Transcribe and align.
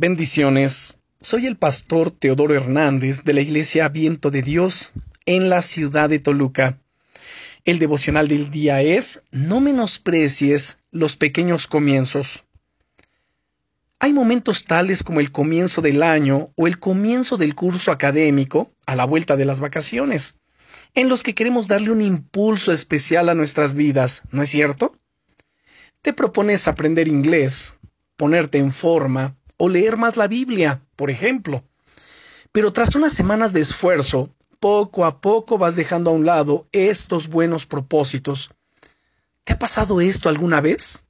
Bendiciones. 0.00 0.98
Soy 1.20 1.44
el 1.44 1.58
pastor 1.58 2.10
Teodoro 2.10 2.54
Hernández 2.54 3.22
de 3.22 3.34
la 3.34 3.42
Iglesia 3.42 3.86
Viento 3.90 4.30
de 4.30 4.40
Dios 4.40 4.92
en 5.26 5.50
la 5.50 5.60
ciudad 5.60 6.08
de 6.08 6.18
Toluca. 6.18 6.78
El 7.66 7.78
devocional 7.78 8.26
del 8.26 8.50
día 8.50 8.80
es 8.80 9.24
No 9.30 9.60
menosprecies 9.60 10.78
los 10.90 11.16
pequeños 11.16 11.66
comienzos. 11.66 12.44
Hay 13.98 14.14
momentos 14.14 14.64
tales 14.64 15.02
como 15.02 15.20
el 15.20 15.32
comienzo 15.32 15.82
del 15.82 16.02
año 16.02 16.46
o 16.56 16.66
el 16.66 16.78
comienzo 16.78 17.36
del 17.36 17.54
curso 17.54 17.92
académico 17.92 18.68
a 18.86 18.96
la 18.96 19.04
vuelta 19.04 19.36
de 19.36 19.44
las 19.44 19.60
vacaciones, 19.60 20.38
en 20.94 21.10
los 21.10 21.22
que 21.22 21.34
queremos 21.34 21.68
darle 21.68 21.90
un 21.90 22.00
impulso 22.00 22.72
especial 22.72 23.28
a 23.28 23.34
nuestras 23.34 23.74
vidas, 23.74 24.22
¿no 24.30 24.42
es 24.42 24.48
cierto? 24.48 24.96
Te 26.00 26.14
propones 26.14 26.68
aprender 26.68 27.06
inglés, 27.06 27.74
ponerte 28.16 28.56
en 28.56 28.72
forma, 28.72 29.36
o 29.60 29.68
leer 29.68 29.98
más 29.98 30.16
la 30.16 30.26
Biblia, 30.26 30.82
por 30.96 31.10
ejemplo. 31.10 31.62
Pero 32.50 32.72
tras 32.72 32.94
unas 32.96 33.12
semanas 33.12 33.52
de 33.52 33.60
esfuerzo, 33.60 34.34
poco 34.58 35.04
a 35.04 35.20
poco 35.20 35.58
vas 35.58 35.76
dejando 35.76 36.10
a 36.10 36.14
un 36.14 36.24
lado 36.24 36.66
estos 36.72 37.28
buenos 37.28 37.66
propósitos. 37.66 38.50
¿Te 39.44 39.52
ha 39.52 39.58
pasado 39.58 40.00
esto 40.00 40.30
alguna 40.30 40.62
vez? 40.62 41.04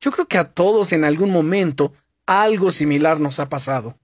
Yo 0.00 0.12
creo 0.12 0.26
que 0.26 0.38
a 0.38 0.50
todos 0.50 0.92
en 0.92 1.04
algún 1.04 1.30
momento 1.30 1.92
algo 2.26 2.70
similar 2.70 3.18
nos 3.18 3.40
ha 3.40 3.48
pasado. 3.48 3.98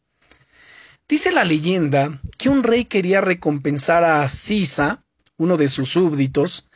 Dice 1.08 1.30
la 1.30 1.44
leyenda 1.44 2.20
que 2.38 2.48
un 2.48 2.64
rey 2.64 2.86
quería 2.86 3.20
recompensar 3.20 4.02
a 4.02 4.26
Sisa, 4.26 5.04
uno 5.36 5.56
de 5.56 5.68
sus 5.68 5.90
súbditos, 5.90 6.66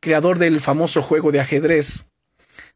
creador 0.00 0.38
del 0.38 0.60
famoso 0.60 1.00
juego 1.00 1.32
de 1.32 1.40
ajedrez, 1.40 2.07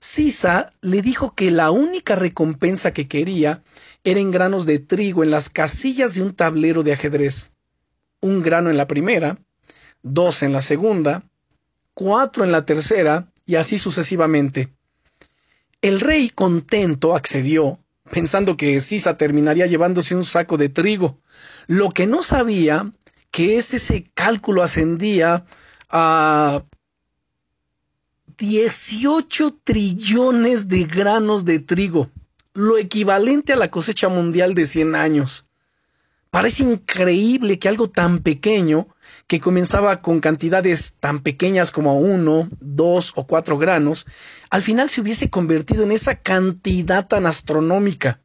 Sisa 0.03 0.69
le 0.81 1.01
dijo 1.01 1.37
que 1.37 1.53
la 1.53 1.71
única 1.71 2.17
recompensa 2.17 2.93
que 2.93 3.07
quería 3.07 3.63
era 4.03 4.19
en 4.19 4.33
granos 4.33 4.67
de 4.67 4.81
trigo 4.81 5.23
en 5.23 5.31
las 5.31 5.49
casillas 5.49 6.17
de 6.17 6.23
un 6.23 6.35
tablero 6.35 6.83
de 6.83 6.93
ajedrez. 6.93 7.53
Un 8.21 8.43
grano 8.43 8.69
en 8.69 8.77
la 8.77 8.89
primera, 8.89 9.39
dos 10.03 10.43
en 10.43 10.53
la 10.53 10.61
segunda, 10.61 11.23
cuatro 11.95 12.43
en 12.43 12.51
la 12.51 12.67
tercera 12.67 13.29
y 13.47 13.55
así 13.55 13.79
sucesivamente. 13.79 14.71
El 15.83 16.01
rey 16.01 16.31
contento 16.31 17.15
accedió, 17.15 17.79
pensando 18.11 18.57
que 18.57 18.81
Sisa 18.81 19.17
terminaría 19.17 19.69
llevándose 19.69 20.17
un 20.17 20.25
saco 20.25 20.57
de 20.57 20.69
trigo. 20.69 21.21
Lo 21.69 21.91
que 21.91 22.09
no 22.09 22.25
sabía 22.25 22.91
que 23.31 23.57
ese 23.57 24.11
cálculo 24.15 24.65
ascendía 24.65 25.45
a 25.91 26.65
18 28.43 29.61
trillones 29.63 30.67
de 30.67 30.83
granos 30.83 31.45
de 31.45 31.61
trigo, 31.61 32.11
lo 32.55 32.77
equivalente 32.77 33.53
a 33.53 33.57
la 33.57 33.71
cosecha 33.71 34.09
mundial 34.09 34.57
de 34.57 34.67
100 34.67 34.97
años. 34.97 35.47
Parece 36.29 36.65
increíble 36.65 37.61
que 37.61 37.69
algo 37.69 37.89
tan 37.89 38.19
pequeño, 38.19 38.89
que 39.29 39.39
comenzaba 39.39 40.03
con 40.03 40.19
cantidades 40.19 40.97
tan 40.99 41.21
pequeñas 41.21 41.71
como 41.71 42.01
uno, 42.01 42.49
dos 42.59 43.13
o 43.15 43.29
cuatro 43.29 43.59
granos, 43.59 44.07
al 44.51 44.63
final 44.63 44.91
se 44.91 45.03
hubiese 45.03 45.31
convertido 45.31 45.85
en 45.85 45.93
esa 45.93 46.17
cantidad 46.17 47.07
tan 47.07 47.27
astronómica. 47.27 48.23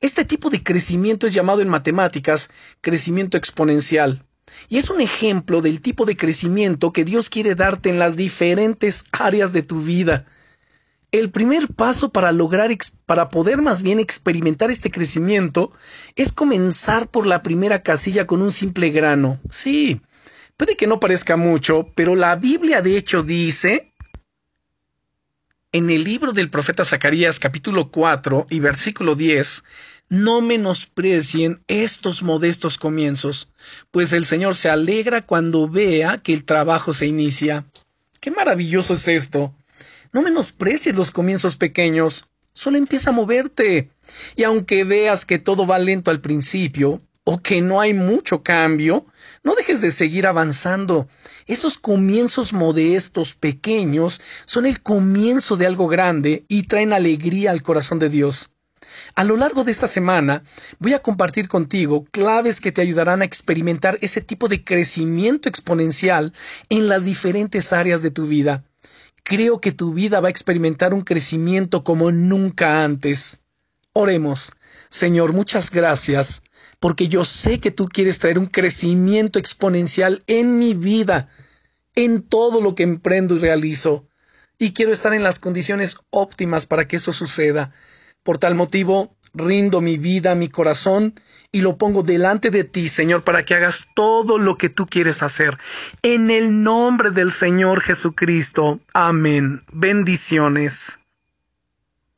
Este 0.00 0.24
tipo 0.24 0.48
de 0.48 0.62
crecimiento 0.62 1.26
es 1.26 1.34
llamado 1.34 1.60
en 1.60 1.68
matemáticas 1.68 2.48
crecimiento 2.80 3.36
exponencial. 3.36 4.24
Y 4.68 4.78
es 4.78 4.90
un 4.90 5.00
ejemplo 5.00 5.60
del 5.60 5.80
tipo 5.80 6.04
de 6.04 6.16
crecimiento 6.16 6.92
que 6.92 7.04
Dios 7.04 7.30
quiere 7.30 7.54
darte 7.54 7.90
en 7.90 7.98
las 7.98 8.16
diferentes 8.16 9.04
áreas 9.12 9.52
de 9.52 9.62
tu 9.62 9.80
vida. 9.80 10.24
El 11.12 11.30
primer 11.30 11.68
paso 11.68 12.10
para 12.10 12.32
lograr, 12.32 12.70
para 13.06 13.28
poder 13.28 13.62
más 13.62 13.82
bien 13.82 14.00
experimentar 14.00 14.70
este 14.70 14.90
crecimiento, 14.90 15.70
es 16.16 16.32
comenzar 16.32 17.08
por 17.08 17.26
la 17.26 17.42
primera 17.42 17.82
casilla 17.82 18.26
con 18.26 18.42
un 18.42 18.50
simple 18.50 18.90
grano. 18.90 19.38
Sí, 19.48 20.00
puede 20.56 20.76
que 20.76 20.88
no 20.88 20.98
parezca 20.98 21.36
mucho, 21.36 21.86
pero 21.94 22.16
la 22.16 22.34
Biblia 22.34 22.82
de 22.82 22.96
hecho 22.96 23.22
dice 23.22 23.92
en 25.74 25.90
el 25.90 26.04
libro 26.04 26.32
del 26.32 26.50
profeta 26.50 26.84
Zacarías 26.84 27.40
capítulo 27.40 27.90
4 27.90 28.46
y 28.48 28.60
versículo 28.60 29.16
10, 29.16 29.64
no 30.08 30.40
menosprecien 30.40 31.62
estos 31.66 32.22
modestos 32.22 32.78
comienzos, 32.78 33.48
pues 33.90 34.12
el 34.12 34.24
Señor 34.24 34.56
se 34.56 34.68
alegra 34.68 35.26
cuando 35.26 35.68
vea 35.68 36.18
que 36.18 36.32
el 36.32 36.44
trabajo 36.44 36.92
se 36.92 37.06
inicia. 37.06 37.64
Qué 38.20 38.30
maravilloso 38.30 38.94
es 38.94 39.08
esto. 39.08 39.54
No 40.12 40.22
menosprecies 40.22 40.96
los 40.96 41.10
comienzos 41.10 41.56
pequeños, 41.56 42.26
solo 42.52 42.78
empieza 42.78 43.10
a 43.10 43.14
moverte. 43.14 43.90
Y 44.36 44.44
aunque 44.44 44.84
veas 44.84 45.24
que 45.24 45.38
todo 45.38 45.66
va 45.66 45.78
lento 45.78 46.10
al 46.10 46.20
principio, 46.20 46.98
o 47.24 47.38
que 47.38 47.62
no 47.62 47.80
hay 47.80 47.94
mucho 47.94 48.42
cambio, 48.42 49.06
no 49.42 49.54
dejes 49.54 49.80
de 49.80 49.90
seguir 49.90 50.26
avanzando. 50.26 51.08
Esos 51.46 51.78
comienzos 51.78 52.52
modestos, 52.52 53.34
pequeños, 53.34 54.20
son 54.44 54.66
el 54.66 54.82
comienzo 54.82 55.56
de 55.56 55.66
algo 55.66 55.88
grande 55.88 56.44
y 56.48 56.64
traen 56.64 56.92
alegría 56.92 57.50
al 57.50 57.62
corazón 57.62 57.98
de 57.98 58.10
Dios. 58.10 58.50
A 59.14 59.24
lo 59.24 59.36
largo 59.36 59.64
de 59.64 59.70
esta 59.70 59.86
semana 59.86 60.42
voy 60.78 60.94
a 60.94 61.02
compartir 61.02 61.48
contigo 61.48 62.04
claves 62.10 62.60
que 62.60 62.72
te 62.72 62.82
ayudarán 62.82 63.22
a 63.22 63.24
experimentar 63.24 63.98
ese 64.00 64.20
tipo 64.20 64.48
de 64.48 64.64
crecimiento 64.64 65.48
exponencial 65.48 66.32
en 66.68 66.88
las 66.88 67.04
diferentes 67.04 67.72
áreas 67.72 68.02
de 68.02 68.10
tu 68.10 68.26
vida. 68.26 68.64
Creo 69.22 69.60
que 69.60 69.72
tu 69.72 69.94
vida 69.94 70.20
va 70.20 70.28
a 70.28 70.30
experimentar 70.30 70.92
un 70.92 71.00
crecimiento 71.00 71.82
como 71.82 72.12
nunca 72.12 72.84
antes. 72.84 73.40
Oremos. 73.94 74.52
Señor, 74.90 75.32
muchas 75.32 75.70
gracias, 75.70 76.42
porque 76.78 77.08
yo 77.08 77.24
sé 77.24 77.58
que 77.58 77.70
tú 77.70 77.88
quieres 77.88 78.18
traer 78.18 78.38
un 78.38 78.46
crecimiento 78.46 79.38
exponencial 79.38 80.22
en 80.26 80.58
mi 80.58 80.74
vida, 80.74 81.28
en 81.94 82.22
todo 82.22 82.60
lo 82.60 82.74
que 82.74 82.82
emprendo 82.82 83.36
y 83.36 83.38
realizo, 83.38 84.06
y 84.58 84.72
quiero 84.72 84.92
estar 84.92 85.14
en 85.14 85.22
las 85.22 85.38
condiciones 85.38 85.96
óptimas 86.10 86.66
para 86.66 86.86
que 86.86 86.96
eso 86.96 87.12
suceda. 87.12 87.72
Por 88.24 88.38
tal 88.38 88.56
motivo, 88.56 89.14
rindo 89.34 89.80
mi 89.80 89.98
vida, 89.98 90.34
mi 90.34 90.48
corazón, 90.48 91.14
y 91.52 91.60
lo 91.60 91.76
pongo 91.76 92.02
delante 92.02 92.50
de 92.50 92.64
ti, 92.64 92.88
Señor, 92.88 93.22
para 93.22 93.44
que 93.44 93.54
hagas 93.54 93.86
todo 93.94 94.38
lo 94.38 94.56
que 94.56 94.68
tú 94.68 94.86
quieres 94.86 95.22
hacer. 95.22 95.56
En 96.02 96.30
el 96.30 96.64
nombre 96.64 97.10
del 97.10 97.30
Señor 97.30 97.80
Jesucristo. 97.80 98.80
Amén. 98.92 99.62
Bendiciones. 99.72 100.98